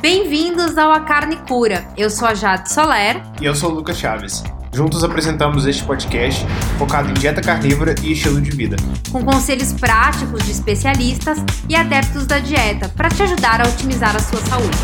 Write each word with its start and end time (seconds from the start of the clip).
Bem-vindos 0.00 0.78
ao 0.78 0.92
A 0.92 1.00
Carne 1.00 1.36
Cura. 1.38 1.84
Eu 1.96 2.08
sou 2.08 2.28
a 2.28 2.32
Jade 2.32 2.72
Soler. 2.72 3.20
E 3.40 3.44
eu 3.44 3.52
sou 3.52 3.72
o 3.72 3.74
Lucas 3.74 3.98
Chaves. 3.98 4.44
Juntos 4.72 5.02
apresentamos 5.02 5.66
este 5.66 5.82
podcast 5.82 6.46
focado 6.78 7.10
em 7.10 7.14
dieta 7.14 7.40
carnívora 7.40 7.96
e 8.00 8.12
estilo 8.12 8.40
de 8.40 8.52
vida. 8.52 8.76
Com 9.10 9.24
conselhos 9.24 9.72
práticos 9.72 10.44
de 10.44 10.52
especialistas 10.52 11.38
e 11.68 11.74
adeptos 11.74 12.26
da 12.26 12.38
dieta 12.38 12.88
para 12.90 13.08
te 13.08 13.24
ajudar 13.24 13.60
a 13.60 13.68
otimizar 13.68 14.14
a 14.14 14.20
sua 14.20 14.40
saúde. 14.42 14.78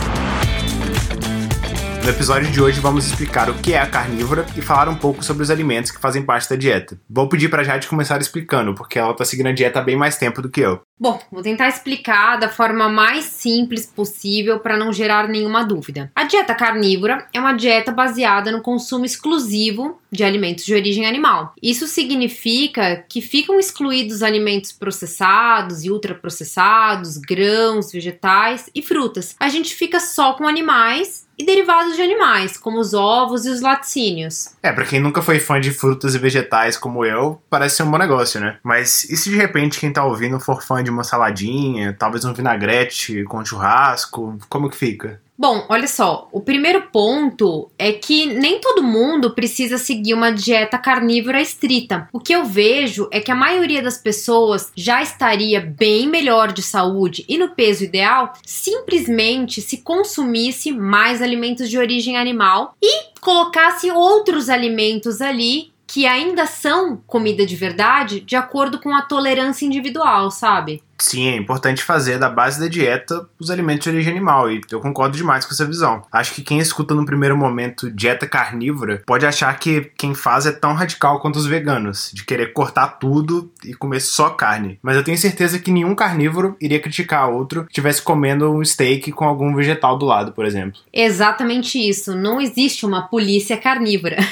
No 2.04 2.10
episódio 2.10 2.50
de 2.50 2.60
hoje 2.60 2.80
vamos 2.80 3.06
explicar 3.06 3.48
o 3.48 3.54
que 3.54 3.72
é 3.72 3.78
a 3.78 3.86
carnívora 3.86 4.44
e 4.54 4.60
falar 4.60 4.90
um 4.90 4.94
pouco 4.94 5.24
sobre 5.24 5.42
os 5.42 5.50
alimentos 5.50 5.90
que 5.90 5.98
fazem 5.98 6.22
parte 6.22 6.50
da 6.50 6.54
dieta. 6.54 6.98
Vou 7.08 7.30
pedir 7.30 7.48
para 7.48 7.64
Jade 7.64 7.86
começar 7.86 8.20
explicando, 8.20 8.74
porque 8.74 8.98
ela 8.98 9.12
está 9.12 9.24
seguindo 9.24 9.46
a 9.46 9.52
dieta 9.52 9.78
há 9.78 9.82
bem 9.82 9.96
mais 9.96 10.18
tempo 10.18 10.42
do 10.42 10.50
que 10.50 10.60
eu. 10.60 10.82
Bom, 10.98 11.20
vou 11.30 11.42
tentar 11.42 11.68
explicar 11.68 12.36
da 12.36 12.48
forma 12.48 12.88
mais 12.88 13.24
simples 13.24 13.84
possível 13.84 14.60
para 14.60 14.76
não 14.76 14.92
gerar 14.92 15.28
nenhuma 15.28 15.64
dúvida. 15.64 16.10
A 16.14 16.22
dieta 16.22 16.54
carnívora 16.54 17.26
é 17.32 17.40
uma 17.40 17.52
dieta 17.52 17.90
baseada 17.90 18.52
no 18.52 18.62
consumo 18.62 19.04
exclusivo 19.04 20.00
de 20.14 20.22
alimentos 20.22 20.64
de 20.64 20.72
origem 20.72 21.04
animal. 21.04 21.52
Isso 21.60 21.88
significa 21.88 23.04
que 23.08 23.20
ficam 23.20 23.58
excluídos 23.58 24.22
alimentos 24.22 24.70
processados 24.70 25.84
e 25.84 25.90
ultraprocessados, 25.90 27.18
grãos, 27.18 27.90
vegetais 27.90 28.70
e 28.72 28.80
frutas. 28.80 29.34
A 29.40 29.48
gente 29.48 29.74
fica 29.74 29.98
só 29.98 30.34
com 30.34 30.46
animais 30.46 31.26
e 31.36 31.44
derivados 31.44 31.96
de 31.96 32.02
animais, 32.02 32.56
como 32.56 32.78
os 32.78 32.94
ovos 32.94 33.44
e 33.44 33.50
os 33.50 33.60
laticínios. 33.60 34.50
É, 34.62 34.70
para 34.70 34.84
quem 34.84 35.00
nunca 35.00 35.20
foi 35.20 35.40
fã 35.40 35.60
de 35.60 35.72
frutas 35.72 36.14
e 36.14 36.18
vegetais 36.18 36.76
como 36.76 37.04
eu, 37.04 37.42
parece 37.50 37.76
ser 37.76 37.82
um 37.82 37.90
bom 37.90 37.98
negócio, 37.98 38.40
né? 38.40 38.58
Mas 38.62 39.02
e 39.10 39.16
se 39.16 39.30
de 39.30 39.36
repente 39.36 39.80
quem 39.80 39.92
tá 39.92 40.04
ouvindo 40.04 40.38
for 40.38 40.62
fã 40.62 40.83
de 40.84 40.90
uma 40.90 41.02
saladinha, 41.02 41.96
talvez 41.98 42.24
um 42.24 42.32
vinagrete 42.32 43.24
com 43.24 43.44
churrasco, 43.44 44.38
como 44.48 44.70
que 44.70 44.76
fica? 44.76 45.20
Bom, 45.36 45.66
olha 45.68 45.88
só, 45.88 46.28
o 46.30 46.40
primeiro 46.40 46.82
ponto 46.92 47.68
é 47.76 47.92
que 47.92 48.24
nem 48.24 48.60
todo 48.60 48.84
mundo 48.84 49.34
precisa 49.34 49.78
seguir 49.78 50.14
uma 50.14 50.30
dieta 50.30 50.78
carnívora 50.78 51.40
estrita. 51.40 52.08
O 52.12 52.20
que 52.20 52.32
eu 52.32 52.44
vejo 52.44 53.08
é 53.10 53.18
que 53.18 53.32
a 53.32 53.34
maioria 53.34 53.82
das 53.82 53.98
pessoas 53.98 54.70
já 54.76 55.02
estaria 55.02 55.60
bem 55.60 56.06
melhor 56.08 56.52
de 56.52 56.62
saúde 56.62 57.24
e 57.28 57.36
no 57.36 57.48
peso 57.48 57.82
ideal 57.82 58.32
simplesmente 58.46 59.60
se 59.60 59.78
consumisse 59.78 60.70
mais 60.70 61.20
alimentos 61.20 61.68
de 61.68 61.78
origem 61.78 62.16
animal 62.16 62.76
e 62.80 63.12
colocasse 63.20 63.90
outros 63.90 64.48
alimentos 64.48 65.20
ali 65.20 65.73
que 65.94 66.06
ainda 66.06 66.44
são 66.44 66.96
comida 67.06 67.46
de 67.46 67.54
verdade 67.54 68.18
de 68.18 68.34
acordo 68.34 68.80
com 68.80 68.92
a 68.92 69.02
tolerância 69.02 69.64
individual, 69.64 70.28
sabe? 70.28 70.82
Sim, 70.98 71.28
é 71.28 71.36
importante 71.36 71.82
fazer 71.82 72.18
da 72.18 72.28
base 72.28 72.60
da 72.60 72.68
dieta 72.68 73.26
os 73.38 73.50
alimentos 73.50 73.84
de 73.84 73.90
origem 73.90 74.12
animal, 74.12 74.50
e 74.50 74.60
eu 74.70 74.80
concordo 74.80 75.16
demais 75.16 75.44
com 75.44 75.52
essa 75.52 75.66
visão. 75.66 76.02
Acho 76.10 76.34
que 76.34 76.42
quem 76.42 76.58
escuta 76.58 76.94
no 76.94 77.06
primeiro 77.06 77.36
momento 77.36 77.90
dieta 77.90 78.26
carnívora 78.26 79.02
pode 79.06 79.26
achar 79.26 79.56
que 79.58 79.90
quem 79.96 80.14
faz 80.14 80.46
é 80.46 80.52
tão 80.52 80.74
radical 80.74 81.20
quanto 81.20 81.36
os 81.36 81.46
veganos, 81.46 82.10
de 82.12 82.24
querer 82.24 82.52
cortar 82.52 82.98
tudo 82.98 83.50
e 83.64 83.74
comer 83.74 84.00
só 84.00 84.30
carne. 84.30 84.78
Mas 84.82 84.96
eu 84.96 85.04
tenho 85.04 85.18
certeza 85.18 85.58
que 85.58 85.70
nenhum 85.70 85.94
carnívoro 85.94 86.56
iria 86.60 86.80
criticar 86.80 87.28
outro 87.28 87.64
que 87.64 87.72
estivesse 87.72 88.02
comendo 88.02 88.50
um 88.50 88.64
steak 88.64 89.12
com 89.12 89.24
algum 89.24 89.54
vegetal 89.54 89.98
do 89.98 90.06
lado, 90.06 90.32
por 90.32 90.44
exemplo. 90.44 90.80
Exatamente 90.92 91.78
isso. 91.78 92.14
Não 92.14 92.40
existe 92.40 92.86
uma 92.86 93.02
polícia 93.02 93.56
carnívora. 93.56 94.16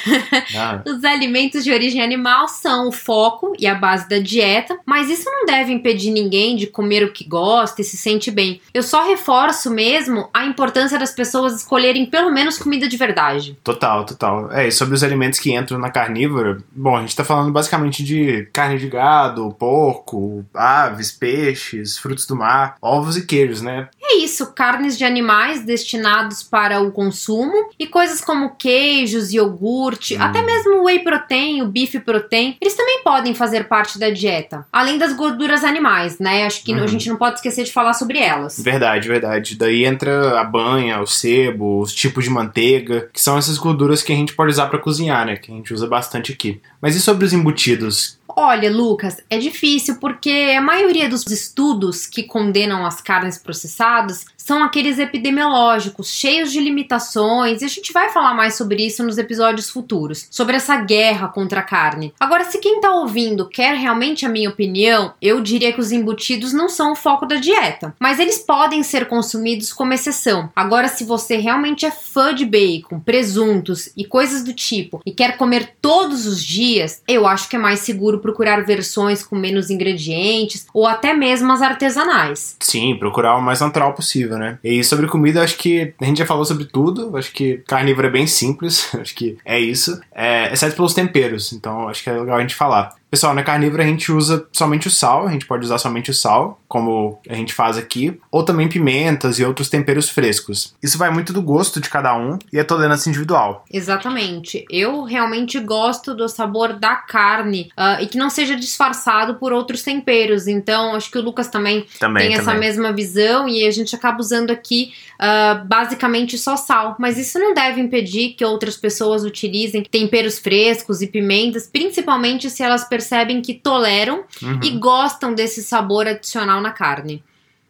Ah. 0.54 0.82
os 0.86 1.02
alimentos 1.04 1.64
de 1.64 1.72
origem 1.72 2.02
animal 2.02 2.47
são 2.47 2.88
o 2.88 2.92
foco 2.92 3.54
e 3.58 3.66
a 3.66 3.74
base 3.74 4.08
da 4.08 4.19
dieta, 4.19 4.78
mas 4.84 5.08
isso 5.08 5.24
não 5.30 5.47
deve 5.47 5.72
impedir 5.72 6.10
ninguém 6.10 6.52
de 6.56 6.67
comer 6.67 7.05
o 7.05 7.12
que 7.12 7.25
gosta 7.25 7.81
e 7.81 7.84
se 7.84 7.97
sente 7.97 8.31
bem. 8.31 8.61
Eu 8.72 8.83
só 8.83 9.06
reforço 9.06 9.70
mesmo 9.70 10.28
a 10.33 10.45
importância 10.45 10.98
das 10.98 11.12
pessoas 11.12 11.55
escolherem 11.55 12.06
pelo 12.06 12.33
menos 12.33 12.59
comida 12.59 12.89
de 12.89 12.97
verdade. 12.97 13.59
Total, 13.62 14.05
total. 14.05 14.50
É, 14.53 14.69
e 14.69 14.72
sobre 14.72 14.94
os 14.94 15.05
alimentos 15.05 15.39
que 15.39 15.55
entram 15.55 15.78
na 15.78 15.91
carnívora, 15.91 16.59
bom, 16.75 16.97
a 16.97 17.00
gente 17.00 17.16
tá 17.16 17.25
falando 17.25 17.53
basicamente 17.53 18.04
de 18.04 18.49
carne 18.53 18.78
de 18.78 18.88
gado, 18.88 19.54
porco, 19.59 20.44
aves, 20.54 21.12
peixes, 21.12 21.97
frutos 21.99 22.26
do 22.26 22.37
mar, 22.37 22.76
ovos 22.81 23.16
e 23.16 23.26
queijos, 23.26 23.62
né? 23.62 23.88
É 24.12 24.17
isso, 24.19 24.53
carnes 24.53 24.99
de 24.99 25.05
animais 25.06 25.65
destinados 25.65 26.43
para 26.43 26.83
o 26.83 26.93
consumo 26.93 27.71
e 27.78 27.87
coisas 27.87 28.21
como 28.21 28.55
queijos, 28.56 29.33
iogurte, 29.33 30.17
hum. 30.17 30.23
até 30.23 30.43
mesmo 30.43 30.84
whey 30.84 30.99
protein, 30.99 31.62
o 31.62 31.67
bife 31.67 31.99
protein, 31.99 32.55
eles 32.61 32.75
também 32.75 33.03
podem 33.03 33.34
fazer 33.34 33.69
parte 33.69 33.99
da 33.99 34.11
dieta. 34.11 34.67
Além 34.71 34.99
das 34.99 35.15
gorduras 35.15 35.65
animais, 35.65 36.19
né? 36.19 36.45
Acho 36.45 36.62
que 36.62 36.75
uhum. 36.75 36.84
a 36.84 36.87
gente 36.87 37.09
não 37.09 37.17
pode 37.17 37.37
esquecer 37.37 37.65
de 37.65 37.73
falar 37.73 37.95
sobre 37.95 38.19
elas. 38.19 38.62
Verdade, 38.62 39.09
verdade. 39.09 39.56
Daí 39.56 39.87
entra 39.87 40.39
a 40.39 40.44
banha, 40.44 41.00
o 41.00 41.06
sebo, 41.06 41.81
os 41.81 41.94
tipos 41.94 42.25
de 42.25 42.31
manteiga, 42.31 43.09
que 43.15 43.21
são 43.21 43.39
essas 43.39 43.56
gorduras 43.56 44.03
que 44.03 44.12
a 44.12 44.17
gente 44.17 44.34
pode 44.34 44.50
usar 44.50 44.67
para 44.67 44.79
cozinhar, 44.79 45.25
né? 45.25 45.37
Que 45.37 45.50
a 45.50 45.55
gente 45.55 45.73
usa 45.73 45.87
bastante 45.87 46.33
aqui. 46.33 46.61
Mas 46.83 46.94
e 46.97 47.00
sobre 47.00 47.25
os 47.25 47.33
embutidos? 47.33 48.19
Olha, 48.37 48.70
Lucas, 48.70 49.19
é 49.28 49.38
difícil 49.38 49.97
porque 49.97 50.54
a 50.56 50.60
maioria 50.60 51.09
dos 51.09 51.26
estudos 51.26 52.06
que 52.06 52.22
condenam 52.22 52.84
as 52.87 53.00
carnes 53.00 53.38
processadas 53.38 54.25
são 54.44 54.62
aqueles 54.62 54.98
epidemiológicos, 54.98 56.09
cheios 56.09 56.50
de 56.50 56.59
limitações, 56.59 57.62
e 57.62 57.65
a 57.65 57.69
gente 57.69 57.93
vai 57.93 58.10
falar 58.10 58.34
mais 58.34 58.56
sobre 58.56 58.84
isso 58.84 59.03
nos 59.04 59.16
episódios 59.16 59.70
futuros, 59.70 60.26
sobre 60.31 60.56
essa 60.56 60.76
guerra 60.76 61.28
contra 61.28 61.60
a 61.60 61.62
carne. 61.62 62.12
Agora, 62.19 62.44
se 62.44 62.59
quem 62.59 62.81
tá 62.81 62.93
ouvindo 62.93 63.48
quer 63.48 63.76
realmente 63.76 64.26
a 64.26 64.28
minha 64.28 64.49
opinião, 64.49 65.14
eu 65.22 65.41
diria 65.41 65.72
que 65.72 65.81
os 65.81 65.93
embutidos 65.93 66.53
não 66.53 66.69
são 66.69 66.93
o 66.93 66.97
foco 66.97 67.25
da 67.25 67.37
dieta, 67.37 67.94
mas 68.00 68.19
eles 68.19 68.38
podem 68.38 68.82
ser 68.82 69.06
consumidos 69.06 69.72
como 69.72 69.93
exceção. 69.93 70.50
Agora, 70.56 70.88
se 70.88 71.04
você 71.04 71.37
realmente 71.37 71.87
é 71.87 71.91
fã 71.91 72.34
de 72.34 72.44
bacon, 72.44 72.99
presuntos 72.99 73.91
e 73.97 74.04
coisas 74.04 74.43
do 74.43 74.53
tipo 74.53 75.00
e 75.06 75.12
quer 75.12 75.37
comer 75.37 75.75
todos 75.81 76.26
os 76.26 76.43
dias, 76.43 77.03
eu 77.06 77.26
acho 77.26 77.49
que 77.49 77.56
é 77.56 77.59
mais 77.59 77.81
seguro 77.81 78.19
procurar 78.22 78.65
versões 78.65 79.22
com 79.22 79.37
menos 79.37 79.69
ingredientes 79.69 80.66
ou 80.72 80.87
até 80.87 81.12
mesmo 81.12 81.53
as 81.53 81.60
artesanais. 81.60 82.56
Sim, 82.60 82.97
procurar 82.97 83.37
o 83.37 83.43
mais 83.43 83.60
natural 83.60 83.93
possível 83.93 84.22
né? 84.38 84.59
E 84.62 84.83
sobre 84.84 85.06
comida, 85.06 85.43
acho 85.43 85.56
que 85.56 85.93
a 86.00 86.05
gente 86.05 86.19
já 86.19 86.27
falou 86.27 86.44
sobre 86.44 86.65
tudo. 86.65 87.16
Acho 87.16 87.32
que 87.32 87.59
carnívoro 87.66 88.06
é 88.06 88.11
bem 88.11 88.27
simples. 88.27 88.94
acho 88.99 89.15
que 89.15 89.37
é 89.44 89.59
isso. 89.59 90.00
É, 90.15 90.53
exceto 90.53 90.77
pelos 90.77 90.94
temperos. 90.94 91.53
Então, 91.53 91.88
acho 91.88 92.03
que 92.03 92.11
é 92.11 92.12
legal 92.12 92.37
a 92.37 92.41
gente 92.41 92.55
falar. 92.55 92.94
Pessoal, 93.11 93.34
na 93.34 93.43
carnívora 93.43 93.82
a 93.82 93.87
gente 93.87 94.11
usa 94.11 94.47
somente 94.50 94.88
o 94.88 94.91
sal, 94.91 95.28
a 95.28 95.31
gente 95.31 95.44
pode 95.44 95.66
usar 95.66 95.77
somente 95.77 96.11
o 96.11 96.15
sal, 96.15 96.59
como 96.72 97.21
a 97.28 97.34
gente 97.34 97.53
faz 97.53 97.77
aqui, 97.77 98.19
ou 98.31 98.43
também 98.43 98.66
pimentas 98.66 99.38
e 99.38 99.44
outros 99.44 99.69
temperos 99.69 100.09
frescos. 100.09 100.75
Isso 100.83 100.97
vai 100.97 101.10
muito 101.10 101.31
do 101.31 101.43
gosto 101.43 101.78
de 101.78 101.91
cada 101.91 102.16
um 102.16 102.38
e 102.50 102.59
é 102.59 102.65
tolerância 102.65 103.10
individual. 103.10 103.62
Exatamente. 103.71 104.65
Eu 104.71 105.03
realmente 105.03 105.61
gosto 105.61 106.15
do 106.15 106.27
sabor 106.31 106.72
da 106.72 106.97
carne 106.97 107.71
uh, 107.77 108.03
e 108.03 108.06
que 108.06 108.16
não 108.16 108.31
seja 108.31 108.56
disfarçado 108.56 109.34
por 109.34 109.53
outros 109.53 109.82
temperos. 109.82 110.47
Então, 110.47 110.94
acho 110.94 111.11
que 111.11 111.19
o 111.19 111.21
Lucas 111.21 111.49
também, 111.49 111.84
também 112.00 112.28
tem 112.28 112.37
também. 112.38 112.50
essa 112.50 112.55
mesma 112.59 112.91
visão 112.91 113.47
e 113.47 113.66
a 113.66 113.71
gente 113.71 113.94
acaba 113.94 114.19
usando 114.19 114.50
aqui 114.50 114.94
uh, 115.21 115.62
basicamente 115.66 116.38
só 116.38 116.56
sal. 116.56 116.97
Mas 116.99 117.19
isso 117.19 117.38
não 117.38 117.53
deve 117.53 117.82
impedir 117.82 118.31
que 118.31 118.47
outras 118.47 118.78
pessoas 118.78 119.25
utilizem 119.25 119.82
temperos 119.82 120.38
frescos 120.38 121.03
e 121.03 121.06
pimentas, 121.06 121.69
principalmente 121.71 122.49
se 122.49 122.62
elas 122.62 122.84
percebem 122.88 123.43
que 123.43 123.53
toleram 123.53 124.25
uhum. 124.43 124.61
e 124.62 124.71
gostam 124.71 125.34
desse 125.34 125.62
sabor 125.62 126.06
adicional 126.06 126.62
na 126.62 126.71
carne. 126.71 127.23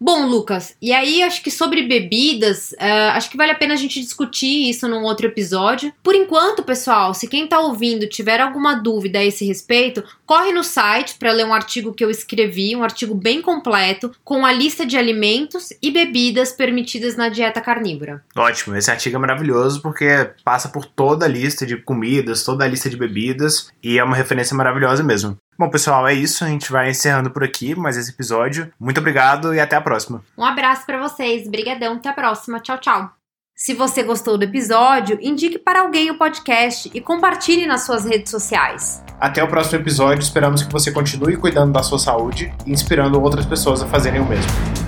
Bom, 0.05 0.27
Lucas, 0.27 0.75
e 0.83 0.93
aí 0.93 1.23
acho 1.23 1.41
que 1.45 1.51
sobre 1.51 1.85
bebidas, 1.85 2.73
uh, 2.73 3.13
acho 3.15 3.31
que 3.31 3.37
vale 3.37 3.53
a 3.53 3.55
pena 3.55 3.75
a 3.75 3.77
gente 3.77 4.01
discutir 4.01 4.69
isso 4.69 4.89
num 4.89 5.05
outro 5.05 5.29
episódio. 5.29 5.93
Por 6.03 6.17
enquanto, 6.17 6.65
pessoal, 6.65 7.15
se 7.15 7.29
quem 7.29 7.47
tá 7.47 7.61
ouvindo 7.61 8.09
tiver 8.09 8.41
alguma 8.41 8.75
dúvida 8.75 9.21
a 9.21 9.25
esse 9.25 9.45
respeito, 9.45 10.03
corre 10.27 10.51
no 10.51 10.65
site 10.65 11.15
para 11.21 11.31
ler 11.31 11.47
um 11.47 11.55
artigo 11.55 11.95
que 11.95 12.05
eu 12.05 12.11
escrevi, 12.11 12.75
um 12.75 12.83
artigo 12.83 13.15
bem 13.15 13.41
completo, 13.41 14.11
com 14.25 14.45
a 14.45 14.53
lista 14.53 14.85
de 14.85 14.97
alimentos 14.97 15.69
e 15.81 15.93
bebidas 15.93 16.51
permitidas 16.51 17.15
na 17.15 17.29
dieta 17.29 17.61
carnívora. 17.61 18.25
Ótimo, 18.35 18.75
esse 18.75 18.91
artigo 18.91 19.15
é 19.15 19.21
maravilhoso 19.21 19.81
porque 19.81 20.31
passa 20.43 20.69
por 20.69 20.85
toda 20.85 21.27
a 21.27 21.29
lista 21.29 21.65
de 21.65 21.77
comidas, 21.77 22.43
toda 22.43 22.65
a 22.65 22.69
lista 22.69 22.91
de 22.91 22.97
bebidas 22.97 23.71
e 23.81 24.01
é 24.01 24.03
uma 24.03 24.17
referência 24.17 24.57
maravilhosa 24.57 25.05
mesmo. 25.05 25.39
Bom, 25.59 25.69
pessoal, 25.69 26.07
é 26.09 26.15
isso. 26.15 26.45
A 26.45 26.49
gente 26.49 26.73
vai 26.73 26.91
encerrando 26.91 27.31
por 27.31 27.45
aqui 27.45 27.75
mais 27.75 27.97
esse 27.97 28.11
episódio. 28.11 28.73
Muito 28.81 28.99
obrigado 28.99 29.55
e 29.55 29.61
até 29.61 29.77
a 29.77 29.81
próxima. 29.81 30.23
Um 30.37 30.45
abraço 30.45 30.85
para 30.87 31.01
vocês. 31.01 31.49
Brigadão. 31.49 31.95
Até 31.95 32.09
a 32.09 32.13
próxima. 32.13 32.61
Tchau, 32.61 32.79
tchau. 32.79 33.11
Se 33.55 33.75
você 33.75 34.03
gostou 34.03 34.37
do 34.39 34.45
episódio, 34.45 35.19
indique 35.21 35.59
para 35.59 35.83
alguém 35.83 36.11
o 36.11 36.19
podcast 36.19 36.91
e 36.93 37.01
compartilhe 37.01 37.67
nas 37.67 37.83
suas 37.83 38.05
redes 38.05 38.31
sociais. 38.31 39.05
Até 39.21 39.45
o 39.45 39.47
próximo 39.47 39.79
episódio. 39.79 40.23
Esperamos 40.23 40.63
que 40.63 40.73
você 40.73 40.91
continue 40.91 41.37
cuidando 41.37 41.73
da 41.73 41.83
sua 41.83 41.99
saúde 41.99 42.53
e 42.67 42.73
inspirando 42.73 43.23
outras 43.23 43.47
pessoas 43.47 43.83
a 43.83 43.87
fazerem 43.87 44.21
o 44.21 44.25
mesmo. 44.25 44.82